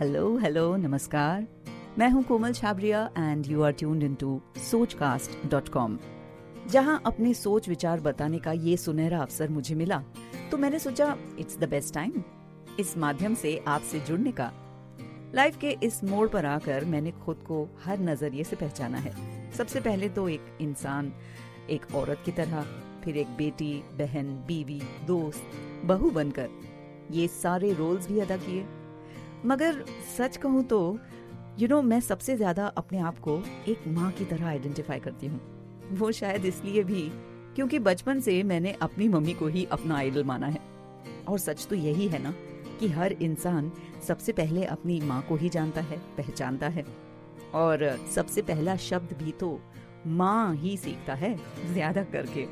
Hello 0.00 0.36
hello 0.38 0.76
नमस्कार। 0.76 1.46
मैं 1.98 2.08
हूँ 2.10 2.22
Komal 2.22 2.52
Chhabria 2.52 3.10
and 3.18 3.46
you 3.46 3.62
are 3.62 3.72
tuned 3.72 4.02
into 4.02 4.40
Sochcast dot com 4.70 5.96
जहाँ 6.70 7.02
अपने 7.06 7.34
सोच 7.34 7.68
विचार 7.68 8.00
बताने 8.00 8.38
का 8.38 8.52
ये 8.52 8.76
सुनहरा 8.76 9.18
अवसर 9.18 9.48
मुझे 9.48 9.74
मिला 9.74 10.02
तो 10.50 10.58
मैंने 10.58 10.78
सोचा 10.78 11.16
इट्स 11.38 11.58
द 11.58 11.68
बेस्ट 11.68 11.94
टाइम 11.94 12.22
इस 12.80 12.96
माध्यम 12.98 13.34
से 13.34 13.64
आपसे 13.68 14.00
जुड़ने 14.00 14.32
का। 14.32 14.50
लाइफ 15.34 15.56
के 15.56 15.76
इस 15.82 16.04
मोड़ 16.04 16.28
पर 16.28 16.46
आकर 16.46 16.84
मैंने 16.84 17.10
खुद 17.10 17.36
को 17.36 17.68
हर 17.84 18.00
नज़रिए 18.00 18.44
से 18.44 18.56
पहचाना 18.56 18.98
है। 18.98 19.14
सबसे 19.52 19.80
पहले 19.80 20.08
तो 20.08 20.28
एक 20.28 20.58
इंसान, 20.60 21.12
एक 21.70 21.94
औरत 21.94 22.22
की 22.24 22.32
तरह, 22.32 22.62
फिर 23.04 23.16
एक 23.16 23.36
बेटी, 23.36 23.74
बहन, 23.98 24.34
बीवी, 24.46 24.82
दोस्त, 25.06 25.42
बहू 25.84 26.10
बनकर। 26.10 26.48
ये 27.10 27.28
सारे 27.28 27.72
रोल्स 27.72 28.08
भी 28.08 28.20
अदा 28.20 28.36
किए। 28.36 28.66
मगर 29.46 29.84
सच 30.16 30.36
कहूँ 30.36 30.62
तो 30.64 30.98
यू 31.58 31.66
you 31.66 31.70
नो 31.70 31.76
know, 31.76 31.88
मैं 31.88 32.00
सबसे 32.00 32.36
ज़्यादा 32.36 32.66
अपने 32.66 32.98
आप 32.98 33.18
को 33.18 33.42
एक 33.68 33.86
माँ 33.88 34.10
की 34.12 34.24
तरह 34.24 34.46
आइडेंटिफाई 34.46 34.98
करती 34.98 35.26
हूँ। 35.26 35.40
वो 35.98 36.10
शायद 36.12 36.44
इसलिए 36.44 36.82
भी 36.84 37.02
क्योंकि 37.56 37.78
बचपन 37.78 38.20
से 38.20 38.42
मैंने 38.42 38.72
अपनी 38.82 39.08
मम्मी 39.08 39.32
को 39.34 39.46
ही 39.46 39.64
अपना 39.72 39.96
आइडल 39.96 40.24
माना 40.24 40.46
है। 40.46 40.60
और 41.28 41.38
सच 41.38 41.66
तो 41.66 41.76
यही 41.76 42.08
है 42.08 42.22
ना 42.22 42.34
कि 42.80 42.88
हर 42.88 43.12
इंसान 43.12 43.72
सबसे 44.08 44.32
पहले 44.32 44.64
अपनी 44.64 45.00
माँ 45.00 45.22
को 45.28 45.36
ही 45.36 45.48
जानता 45.48 45.80
है 45.80 45.98
पहचानता 46.16 46.68
है। 46.68 46.84
और 47.54 47.98
सबसे 48.14 48.42
पहला 48.42 48.76
शब्द 48.76 49.16
भी 49.22 49.32
तो 49.32 49.60
माँ 50.06 50.54
ही 50.54 50.76
सीखता 50.76 51.14
है 51.14 51.36
ज़्यादा 51.72 52.02
करके। 52.04 52.46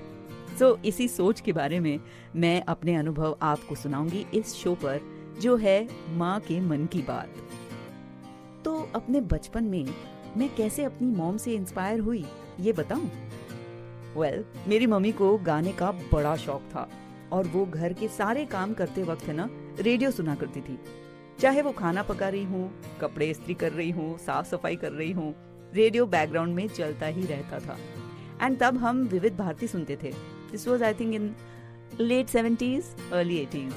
सो 0.59 0.73
so, 0.73 0.85
इसी 0.85 1.09
सोच 1.09 1.41
के 1.41 1.53
बारे 1.53 1.81
में 1.81 2.01
मैं 2.37 2.63
अपने 2.63 2.95
अनुभव 2.95 3.37
आपको 3.43 3.75
सुनाऊँगी 3.75 4.27
इस 4.35 4.55
शो 4.55 4.75
पर। 4.75 5.01
जो 5.41 5.57
है 5.57 5.89
माँ 6.11 6.39
के 6.41 6.61
मन 6.61 6.87
की 6.87 7.03
बात। 7.03 7.35
तो 8.65 8.77
अपने 8.95 9.21
बचपन 9.21 9.65
में 9.65 9.87
मैं 10.37 10.49
कैसे 10.57 10.85
अपनी 10.85 11.09
मॉम 11.09 11.37
से 11.37 11.53
इंस्पायर 11.53 12.01
हुई 12.01 12.25
ये 12.61 12.73
बताऊँ? 12.73 13.11
वेल 14.17 14.43
well, 14.43 14.69
मेरी 14.69 14.87
मम्मी 14.87 15.13
को 15.13 15.37
गाने 15.39 15.73
का 15.73 15.91
बड़ा 16.13 16.37
शौक 16.37 16.63
था 16.75 16.89
और 17.33 17.47
वो 17.47 17.65
घर 17.67 17.93
के 17.93 18.09
सारे 18.09 18.45
काम 18.45 18.73
करते 18.75 19.03
वक्त 19.03 19.25
है 19.25 19.35
ना 19.35 19.49
रेडियो 19.81 20.11
सुना 20.11 20.35
करती 20.35 20.61
थी। 20.61 20.79
चाहे 21.41 21.63
वो 21.63 21.73
खाना 21.73 22.03
पका 22.03 22.29
रही 22.29 22.45
हूँ 22.45 22.71
कपड़े 23.01 23.31
इस्त्री 23.31 23.55
कर 23.55 23.73
रही 23.73 23.91
हूँ 23.91 24.17
साफ़ 24.19 24.47
सफ़ाई 24.47 24.77
कर 24.77 24.93
रही 24.93 25.11
हूँ 25.13 25.35
रेडियो 25.75 26.07
बैकग्राउंड 26.07 26.55
में 26.55 26.67
चलता 26.69 27.07
ही 27.07 27.27
रहता 27.27 27.59
था। 27.59 27.77
एंड 28.43 28.59
तब 28.59 28.77
हम 28.77 29.03
विविध 29.05 29.37
भारती 29.37 29.67
सुनते 29.67 29.97
थे। 29.97 30.13
This 30.51 30.67
was 30.69 30.85
I 30.85 30.95
think 30.95 31.15
in 31.15 31.35
late 32.01 32.29
seventies 32.29 32.85
early 33.13 33.37
eighties 33.37 33.75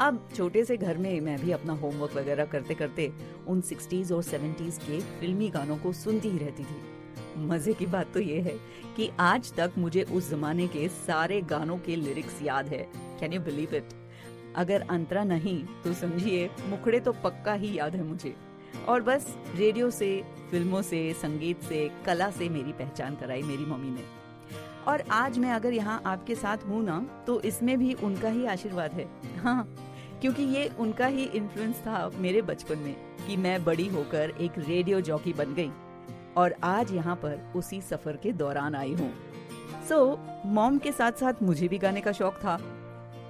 अब 0.00 0.28
छोटे 0.34 0.64
से 0.64 0.76
घर 0.76 0.98
में 0.98 1.20
मैं 1.20 1.36
भी 1.38 1.52
अपना 1.52 1.72
होमवर्क 1.72 2.12
वगैरह 2.16 2.44
करते 2.44 2.74
करते 2.74 3.10
उन 3.48 3.60
सिक्सटीज 3.60 4.12
और 4.12 4.22
सेवेंटीज 4.22 4.78
के 4.80 5.00
फिल्मी 5.20 5.48
गानों 5.50 5.76
को 5.76 5.92
सुनती 5.92 6.28
ही 6.28 6.38
रहती 6.38 6.64
थी। 6.64 7.46
मज़े 7.46 7.72
की 7.74 7.86
बात 7.86 8.12
तो 8.14 8.20
ये 8.20 8.40
है 8.40 8.54
कि 8.96 9.10
आज 9.20 9.52
तक 9.52 9.72
मुझे 9.78 10.02
उस 10.02 10.30
जमाने 10.30 10.66
के 10.68 10.88
सारे 10.88 11.40
गानों 11.50 11.78
के 11.78 11.96
लिरिक्स 11.96 12.42
याद 12.42 12.68
है। 12.68 12.86
कैन 13.20 13.32
यू 13.32 13.40
बिलीव 13.40 13.74
इट 13.74 13.88
अगर 14.56 14.84
अंतरा 14.90 15.24
नहीं 15.24 15.58
तो 15.84 15.92
समझिए, 15.94 16.48
मुखड़े 16.68 17.00
तो 17.00 17.12
पक्का 17.24 17.52
ही 17.54 17.76
याद 17.78 17.96
है 17.96 18.02
मुझे। 18.02 18.34
और 18.88 19.02
बस 19.02 19.26
रेडियो 19.56 19.90
से, 19.90 20.22
फ़िल्मों 20.50 20.82
से, 20.82 21.12
संगीत 21.12 21.62
से, 21.62 21.90
कला 22.06 22.30
से 22.30 22.48
मेरी 22.48 22.72
पहचान 22.74 23.16
कराई 23.16 23.42
मेरी 23.42 23.64
मम्मी 23.64 23.90
ने। 23.90 24.04
और 24.86 25.02
आज 25.10 25.38
मैं 25.38 25.50
अगर 25.52 25.72
यहाँ 25.72 26.00
आपके 26.06 26.34
साथ 26.34 26.64
हूँ 26.66 26.82
ना 26.84 26.98
तो 27.26 27.40
इसमें 27.42 27.78
भी 27.78 27.92
उनका 27.94 28.28
ही 28.28 28.46
आशीर्वाद 28.46 28.92
है। 28.92 29.08
हाँ 29.38 29.74
क्योंकि 30.22 30.42
ये 30.42 30.70
उनका 30.78 31.06
ही 31.06 31.24
इन्फ्लुएंस 31.24 31.76
था 31.76 32.10
मेरे 32.14 32.42
बचपन 32.42 32.78
में 32.78 32.94
कि 33.26 33.36
मैं 33.36 33.64
बड़ी 33.64 33.86
होकर 33.88 34.32
एक 34.40 34.52
रेडियो 34.58 35.00
जॉकी 35.00 35.32
बन 35.32 35.54
गई 35.54 35.70
और 36.36 36.54
आज 36.64 36.92
यहाँ 36.92 37.16
पर 37.16 37.52
उसी 37.56 37.80
सफ़र 37.80 38.16
के 38.16 38.32
दौरान 38.32 38.74
आई 38.74 38.94
हूँ। 38.94 39.12
सो 39.88 40.04
so, 40.06 40.46
मॉम 40.46 40.78
के 40.78 40.92
साथ 40.92 41.12
साथ 41.12 41.42
मुझे 41.42 41.68
भी 41.68 41.78
गाने 41.78 42.00
का 42.00 42.12
शौक 42.12 42.34
था 42.34 42.60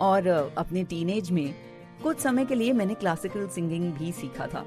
और 0.00 0.26
अपने 0.58 0.84
टीनेज 0.84 1.30
में 1.30 1.54
कुछ 2.02 2.18
समय 2.18 2.44
के 2.44 2.54
लिए 2.54 2.72
मैंने 2.72 2.94
क्लासिकल 2.94 3.46
सिंगिंग 3.48 3.92
भी 3.92 4.12
सीखा 4.12 4.46
था 4.46 4.64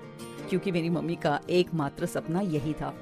क्योंकि 0.50 0.72
मेरी 0.72 0.90
मम्मी 0.90 1.16
का 1.16 1.40
एकमात्र 1.50 2.06
सपना 2.06 2.42
यही 2.42 2.74
था 2.74 2.94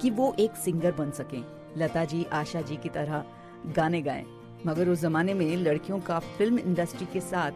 कि 0.00 0.10
वो 0.10 0.34
एक 0.38 0.56
सिंगर 0.56 0.92
बन 0.92 1.10
सके। 1.10 1.40
लता 1.80 2.04
जी 2.04 2.24
आशा 2.32 2.60
जी 2.60 2.76
की 2.76 2.88
तरह 2.88 3.24
गाने 3.66 4.02
गाएँ। 4.02 4.24
मगर 4.66 4.88
उस 4.88 5.00
जमाने 5.00 5.34
में 5.34 5.56
लड़कियों 5.56 5.98
का 6.00 6.18
फ़िल्म 6.18 6.58
इंडस्ट्री 6.58 7.06
के 7.12 7.20
साथ 7.20 7.52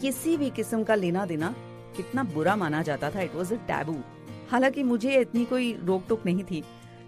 किसी 0.00 0.36
भी 0.36 0.50
किस्म 0.50 0.82
का 0.84 0.94
लेना 0.94 1.26
देना 1.26 1.54
कितना 1.96 2.22
बुरा 2.24 2.56
माना 2.56 2.82
जाता 2.82 3.10
था 3.10 3.20
इट 3.20 3.34
वॉज़ 3.34 3.54
अ 3.54 3.56
टैबू 3.56 3.96
हालाँकि 4.50 4.82
मुझे 4.82 5.20
इतनी 5.20 5.44
कोई 5.44 5.72
रोक 5.84 6.04
टोक 6.08 6.26
नहीं 6.26 6.44
थी 6.44 6.62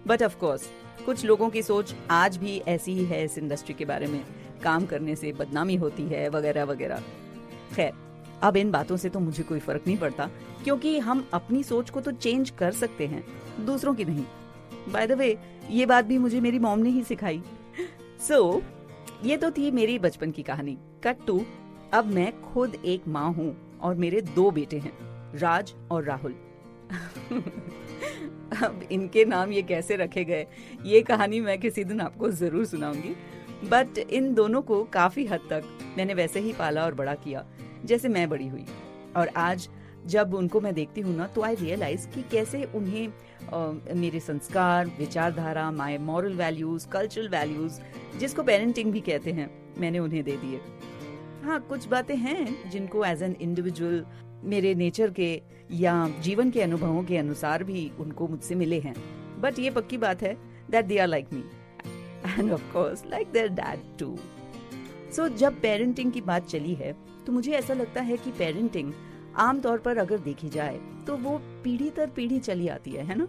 बट 0.07 0.23
ऑफ़ 0.23 0.37
कोर्स 0.37 0.69
कुछ 1.07 1.25
लोगों 1.25 1.51
की 1.51 1.63
सोच 1.63 1.95
आज 2.11 2.37
भी 2.37 2.59
ऐसी 2.59 2.93
ही 2.93 3.05
है 3.05 3.25
इस 3.25 3.39
इंडस्ट्री 3.39 3.75
के 3.75 3.85
बारे 3.85 4.07
में। 4.07 4.25
काम 4.63 4.87
करने 4.87 5.17
से 5.17 5.33
बदनामी 5.33 5.75
होती 5.77 6.03
है 6.03 6.29
वगैरह 6.29 6.65
वगैरह। 6.65 7.03
खैर 7.77 7.93
अब 8.43 8.57
इन 8.57 8.71
बातों 8.71 8.97
से 8.97 9.09
तो 9.09 9.21
मुझे 9.21 9.43
कोई 9.43 9.59
फ़र्क 9.59 9.83
नहीं 9.87 9.97
पड़ता 9.97 10.31
क्योंकि 10.65 10.99
हम 10.99 11.29
अपनी 11.33 11.63
सोच 11.63 11.91
को 11.91 12.01
तो 12.01 12.11
चेंज 12.13 12.51
कर 12.51 12.73
सकते 12.73 13.07
हैं 13.07 13.25
दूसरों 13.67 13.95
की 13.95 14.05
नहीं। 14.05 14.25
बाय 14.89 15.07
द 15.07 15.13
वे 15.13 15.39
ये 15.71 15.87
बात 15.87 16.05
भी 16.05 16.19
मुझे 16.19 16.41
मेरी 16.41 16.59
मॉम 16.59 16.79
ने 16.79 16.91
ही 16.91 17.03
सिखाई। 17.05 17.43
सो 18.29 18.53
so, 18.61 18.63
ये 19.25 19.37
तो 19.37 19.51
थी 19.51 19.71
मेरी 19.71 19.99
बचपन 19.99 20.31
की 20.31 20.43
कहानी। 20.43 20.79
कट 21.05 21.17
टू 21.27 21.41
अब 21.95 22.07
मैं 22.07 22.33
खुद 22.43 22.75
एक 22.85 23.07
माँ 23.09 23.33
हूँ 23.33 23.55
और 23.81 23.95
मेरे 23.95 24.21
दो 24.21 24.51
बेटे 24.51 24.79
हैं 24.79 24.93
राज 25.39 25.73
और 25.91 26.05
राहुल। 26.05 26.35
अब 28.63 28.81
इनके 28.93 29.25
नाम 29.25 29.53
ये 29.53 29.63
कैसे 29.63 29.97
रखे 29.97 30.25
गए 30.25 30.47
ये 30.85 31.01
कहानी 31.03 31.41
मैं 31.41 31.59
किसी 31.61 31.85
दिन 31.85 32.01
आपको 32.01 32.31
ज़रूर 32.33 32.65
सुनाऊँगी। 32.67 33.15
बट 33.65 33.99
इन 33.99 34.33
दोनों 34.35 34.63
को 34.63 34.83
काफ़ी 34.85 35.27
हद 35.27 35.47
तक 35.51 35.95
मैंने 35.97 36.15
वैसे 36.15 36.41
ही 36.41 36.53
पाला 36.53 36.85
और 36.85 36.95
बड़ा 36.95 37.15
किया 37.15 37.45
जैसे 37.85 38.09
मैं 38.09 38.29
बड़ी 38.29 38.49
हुई। 38.49 38.65
और 39.17 39.29
आज 39.37 39.69
जब 40.07 40.35
उनको 40.35 40.61
मैं 40.61 40.75
देखती 40.75 41.01
हूँ 41.01 41.17
ना 41.17 41.27
तो 41.27 41.43
आई 41.43 41.55
रियलाइज़ 41.55 42.09
कि 42.09 42.23
कैसे 42.33 42.65
उन्हें 42.75 43.09
आ, 43.53 43.73
मेरे 43.95 44.21
संस्कार 44.21 44.87
विचारधारा 44.99 45.71
my 45.71 45.99
moral 45.99 46.35
values 46.35 46.89
cultural 46.89 47.29
values 47.29 47.81
जिसको 48.19 48.43
पेरेंटिंग 48.43 48.93
भी 48.93 49.01
कहते 49.01 49.33
हैं 49.33 49.51
मैंने 49.79 49.99
उन्हें 49.99 50.23
दे 50.25 50.37
दिए। 50.37 50.61
हाँ 51.47 51.59
कुछ 51.61 51.87
बातें 51.89 52.15
हैं 52.17 52.71
जिनको 52.71 53.05
एज 53.05 53.23
एन 53.23 53.35
इंडिविजुअल 53.41 54.05
मेरे 54.45 54.75
नेचर 54.75 55.11
के 55.11 55.29
या 55.73 55.93
जीवन 56.23 56.51
के 56.51 56.63
अनुभवों 56.63 57.03
के 57.05 57.17
अनुसार 57.19 57.65
भी 57.65 57.91
उनको 58.01 58.29
मुझसे 58.29 58.55
मिले 58.55 58.79
हैं। 58.81 58.95
बट 59.41 59.59
ये 59.59 59.71
पक्की 59.71 59.99
बात 59.99 60.23
है 60.23 60.35
that 60.71 60.85
they 60.85 60.99
are 60.99 61.07
like 61.07 61.33
me 61.33 61.43
and 62.39 62.53
of 62.53 62.63
course 62.73 63.05
like 63.07 63.31
their 63.33 63.49
dad 63.51 63.81
too 63.99 64.17
so 65.17 65.29
जब 65.29 65.61
पेरेंटिंग 65.61 66.13
की 66.13 66.21
बात 66.21 66.47
चली 66.47 66.75
है 66.75 66.93
तो 67.27 67.33
मुझे 67.33 67.53
ऐसा 67.53 67.75
लगता 67.75 68.03
है 68.03 68.17
कि 68.17 68.31
पेरेंटिंग 68.31 68.93
आमतौर 69.39 69.79
पर 69.79 69.99
अगर 69.99 70.19
देखी 70.19 70.49
जाए 70.49 70.81
तो 71.07 71.17
वो 71.17 71.39
पीढ़ी 71.65 71.91
दर 71.91 72.11
पीढ़ी 72.11 72.39
चली 72.41 72.69
आती 72.69 72.91
है 72.91 73.05
है 73.07 73.19
ना? 73.19 73.29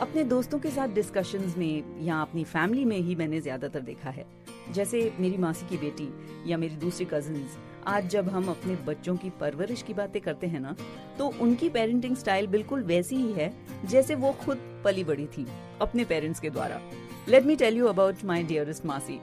अपने 0.00 0.24
दोस्तों 0.24 0.58
के 0.58 0.70
साथ 0.70 0.88
डिस्कशंस 0.94 1.56
में 1.58 2.04
या 2.04 2.20
अपनी 2.20 2.44
फैमिली 2.44 2.84
में 2.84 2.98
ही 2.98 3.14
मैंने 3.14 3.40
ज़्यादातर 3.40 3.80
देखा 3.82 4.10
है। 4.10 4.26
जैसे 4.72 5.12
मेरी 5.20 5.36
मासी 5.36 5.66
की 5.66 5.76
बेटी 5.78 6.08
या 6.50 6.56
मेरी 6.56 6.76
दूसरी 6.76 7.06
कजिन्स 7.12 7.56
आज 7.86 8.08
जब 8.10 8.28
हम 8.28 8.48
अपने 8.48 8.74
बच्चों 8.86 9.16
की 9.16 9.30
परवरिश 9.40 9.82
की 9.82 9.94
बातें 9.94 10.20
करते 10.22 10.46
हैं 10.46 10.60
ना 10.60 10.74
तो 11.18 11.26
उनकी 11.40 11.68
पेरेंटिंग 11.68 12.16
स्टाइल 12.16 12.46
बिल्कुल 12.46 12.82
वैसी 12.82 13.16
ही 13.16 13.32
है, 13.32 13.52
जैसे 13.84 14.14
वो 14.14 14.32
खुद 14.40 14.58
पली 14.84 15.04
बड़ी 15.04 15.26
थी, 15.26 15.46
अपने 15.80 16.04
पेरेंट्स 16.04 16.40
के 16.40 16.50
द्वारा। 16.50 16.80
Let 17.28 17.44
me 17.44 17.56
tell 17.56 17.76
you 17.76 17.86
about 17.86 18.24
my 18.24 18.42
dearest 18.42 18.86
मासी। 18.86 19.20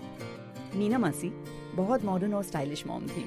मीना 0.75 0.97
मासी, 0.97 1.29
बहुत 1.75 2.05
मॉडर्न 2.05 2.33
और 2.33 2.43
स्टाइलिश 2.43 2.85
मॉम 2.87 3.07
थी। 3.07 3.25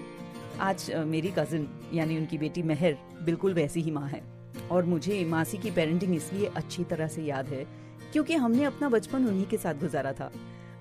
आज 0.60 0.90
मेरी 1.06 1.32
कजिन 1.38 1.68
यानी 1.94 2.16
उनकी 2.18 2.38
बेटी 2.38 2.62
मेहर, 2.62 2.96
बिल्कुल 3.22 3.54
वैसी 3.54 3.80
ही 3.80 3.90
माँ 3.90 4.08
है। 4.08 4.22
और 4.70 4.84
मुझे 4.84 5.24
मासी 5.24 5.58
की 5.58 5.70
पेरेंटिंग 5.70 6.14
इसलिए 6.14 6.46
अच्छी 6.56 6.84
तरह 6.84 7.08
से 7.08 7.22
याद 7.22 7.46
है, 7.46 7.64
क्योंकि 8.12 8.34
हमने 8.34 8.64
अपना 8.64 8.88
बचपन 8.88 9.26
उन्हीं 9.26 9.46
के 9.46 9.56
साथ 9.56 9.74
गुजारा 9.74 10.12
था। 10.12 10.30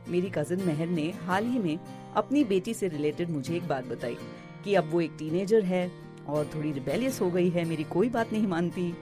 मेरी 0.10 0.30
कजिन 0.30 0.62
मेहर 0.62 0.88
ने 0.88 1.14
हाल 1.26 1.46
ही 1.46 1.60
में 1.60 1.80
अपनी 2.16 2.44
बेटी 2.44 2.74
से 2.74 2.88
रिलेटेड 2.88 3.30
मुझे 3.30 3.56
एक 3.56 3.68
बात 3.68 3.86
बताई 3.86 4.18
कि 4.64 4.76
अब 4.76 4.92
वो 4.92 5.02
एक 5.02 5.12
टीनेजर 5.20 5.64
है 5.64 5.92
और 6.28 6.50
थोड़ी 6.56 6.72
रिबेलियस 6.72 7.22
हो 7.22 7.32
गई 7.32 7.50
है, 7.50 7.66
मेरी 7.66 7.84
कोई 7.84 8.10
बात 8.10 8.34
नहीं 8.34 8.48
मानती। 8.48 8.94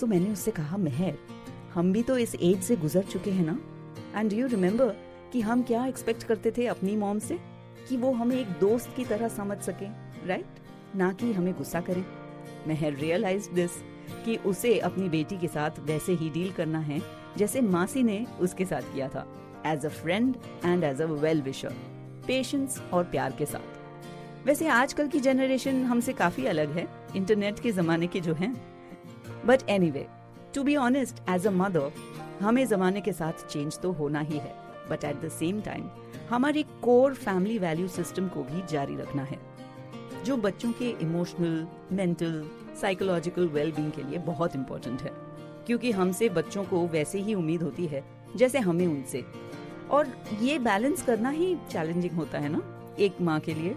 सो 0.00 0.06
मैंने 0.06 0.30
उससे 0.30 0.50
कहा, 0.50 0.76
मेहर, 0.76 1.18
हम 1.74 1.92
भी 1.92 2.02
तो 2.02 2.18
इस 2.18 2.34
एज 2.34 2.62
से 2.62 2.76
गुजर 2.76 3.02
चुके 3.02 3.30
हैं 3.30 3.46
ना? 3.46 3.58
एंड 4.20 4.32
यू 4.32 4.46
रिमेम्बर 4.46 4.96
कि 5.32 5.40
हम 5.40 5.62
क्या 5.62 5.86
एक्सपेक्ट 5.86 6.22
करते 6.22 6.50
थे 6.50 6.66
अपनी 6.66 6.96
मॉम 6.96 7.18
से? 7.18 7.38
कि 7.88 7.96
वो 7.96 8.12
हमें 8.12 8.36
एक 8.36 8.46
दोस्त 8.46 8.92
की 8.96 9.04
तरह 9.04 9.28
समझ 9.28 9.58
सके 9.58 9.86
राइट 10.28 10.46
ना 10.96 11.12
कि 11.12 11.32
हमें 11.32 11.54
गुस्सा 11.54 11.80
करे। 11.80 12.04
मेहर 12.68 12.94
रियलाइज़ 12.94 13.50
दिस 13.50 13.70
कि 14.24 14.36
उसे 14.36 14.78
अपनी 14.78 15.08
बेटी 15.08 15.38
के 15.38 15.48
साथ 15.48 15.70
वैसे 15.80 16.12
ही 16.12 16.30
डील 16.30 16.52
करना 16.52 16.78
है 16.78 17.02
जैसे 17.36 17.60
मासी 17.60 18.02
ने 18.02 18.26
उसके 18.40 18.64
साथ 18.64 18.82
किया 18.82 19.08
था। 19.08 19.41
As 19.66 19.86
a 19.86 19.88
friend 19.88 20.36
and 20.64 20.84
as 20.84 21.02
a 21.02 21.06
well 21.06 21.42
wisher 21.42 21.74
patience 22.26 22.80
और 22.92 23.04
प्यार 23.04 23.32
के 23.32 23.46
साथ। 23.46 24.46
वैसे 24.46 24.68
आजकल 24.68 25.08
की 25.08 25.20
जनरेशन 25.20 25.84
हमसे 25.84 26.12
काफ़ी 26.12 26.46
अलग 26.46 26.72
है 26.72 26.86
इंटरनेट 27.16 27.60
के 27.60 27.72
जमाने 27.72 28.06
के 28.06 28.20
जो 28.20 28.34
हैं। 28.34 28.54
But 29.46 29.68
anyway 29.90 30.06
to 30.54 30.62
be 30.62 30.76
honest 30.76 31.22
as 31.30 31.46
a 31.46 31.50
mother 31.50 31.92
हमें 32.40 32.66
जमाने 32.66 33.00
के 33.00 33.12
साथ 33.12 33.46
चेंज 33.46 33.78
तो 33.78 33.92
होना 33.92 34.20
ही 34.20 34.38
है। 34.38 34.54
But 34.90 35.04
at 35.04 35.20
the 35.20 35.28
same 35.28 35.60
time 35.60 35.88
हमारी 36.30 36.62
कोर 36.62 37.14
फैमिली 37.14 37.58
वैल्यू 37.58 37.88
सिस्टम 37.88 38.28
को 38.28 38.42
भी 38.42 38.62
जारी 38.70 38.96
रखना 38.96 39.22
है। 39.22 39.38
जो 40.24 40.36
बच्चों 40.36 40.72
के 40.72 40.88
इमोशनल 41.02 41.66
मेंटल 41.92 42.44
साइकोलॉजिकल 42.80 43.48
वेलबींग 43.48 43.92
के 43.92 44.02
लिए 44.02 44.18
बहुत 44.18 44.56
इम्पोर्टेंट 44.56 45.02
है। 45.02 45.10
क्योंकि 45.66 45.90
हमसे 45.90 46.28
बच्चों 46.28 46.64
को 46.64 46.86
वैसे 46.86 47.18
ही 47.18 47.34
उम्मीद 47.34 47.62
होती 47.62 47.86
है, 47.86 48.04
जैसे 48.36 48.58
हमें 48.58 48.86
उनसे। 48.86 49.24
और 49.90 50.12
ये 50.40 50.58
बैलेंस 50.58 51.02
करना 51.02 51.30
ही 51.30 51.54
चैलेंजिंग 51.70 52.12
होता 52.12 52.38
है 52.38 52.48
ना 52.48 52.62
एक 52.98 53.20
माँ 53.20 53.38
के 53.40 53.54
लिए। 53.54 53.74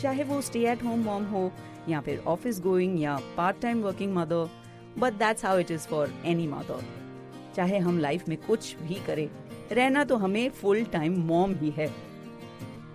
चाहे 0.00 0.24
वो 0.24 0.40
स्टे 0.40 0.66
एट 0.70 0.84
होम 0.84 1.04
मॉम 1.04 1.24
हो 1.24 1.50
या 1.88 2.00
फिर 2.00 2.22
ऑफ़िस 2.26 2.60
गोइंग 2.60 3.00
या 3.00 3.18
part 3.36 3.60
time 3.60 3.82
working 3.82 4.14
mother 4.14 4.48
but 4.98 5.12
that's 5.12 5.44
how 5.44 5.58
it 5.58 5.70
is 5.70 5.86
for 5.88 6.12
any 6.24 6.46
mother 6.46 6.84
चाहे 7.56 7.78
हम 7.78 7.98
लाइफ 7.98 8.28
में 8.28 8.36
कुछ 8.38 8.76
भी 8.82 8.94
करें 9.06 9.28
रहना 9.72 10.04
तो 10.04 10.16
हमें 10.16 10.48
फुल 10.50 10.84
टाइम 10.84 11.20
मॉम 11.26 11.54
ही 11.54 11.70
है। 11.70 11.86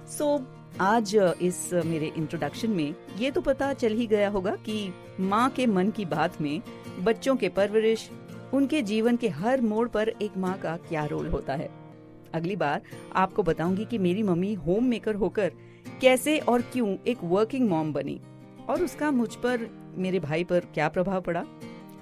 सो 0.07 0.37
so, 0.37 0.43
आज 0.81 1.15
इस 1.41 1.69
मेरे 1.85 2.11
इंट्रोडक्शन 2.17 2.69
में 2.69 2.95
ये 3.17 3.31
तो 3.31 3.41
पता 3.41 3.73
चल 3.73 3.93
ही 3.93 4.07
गया 4.07 4.29
होगा 4.29 4.55
कि 4.65 4.93
माँ 5.19 5.49
के 5.49 5.65
मन 5.65 5.89
की 5.89 6.05
बात 6.05 6.39
में 6.41 6.61
बच्चों 6.99 7.35
के 7.35 7.49
परवरिश 7.49 8.09
उनके 8.53 8.81
जीवन 8.81 9.15
के 9.15 9.29
हर 9.29 9.61
मोड़ 9.61 9.87
पर 9.87 10.09
एक 10.21 10.37
माँ 10.37 10.57
का 10.57 10.75
क्या 10.89 11.05
रोल 11.05 11.27
होता 11.27 11.53
है। 11.53 11.69
अगली 12.33 12.55
बार 12.55 12.81
आपको 13.15 13.43
बताऊँगी 13.43 13.85
कि 13.85 13.97
मेरी 13.97 14.23
मम्मी 14.23 14.53
होम 14.53 14.85
मेकर 14.85 15.15
होकर 15.15 15.51
कैसे 16.01 16.37
और 16.39 16.61
क्यों 16.61 16.95
एक 17.07 17.17
वर्किंग 17.23 17.69
मॉम 17.69 17.93
बनी 17.93 18.19
और 18.69 18.83
उसका 18.83 19.11
मुझ 19.11 19.35
पर, 19.35 19.67
मेरे 19.97 20.19
भाई 20.19 20.43
पर 20.43 20.59
क्या 20.59 20.89
प्रभाव 20.89 21.21
पड़ा। 21.21 21.45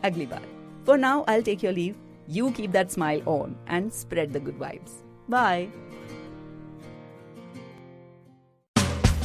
अगली 0.04 0.26
बार। 0.26 0.44
For 0.88 0.98
now 0.98 1.24
I 1.30 1.42
take 1.42 1.64
your 1.64 1.74
leave 1.74 1.96
you 2.30 2.50
keep 2.50 2.70
that 2.70 2.90
smile 2.90 3.22
on 3.22 3.56
and 3.70 3.92
spread 3.92 4.32
the 4.32 4.44
good 4.44 4.58
vibes 4.58 5.04
bye 5.30 5.68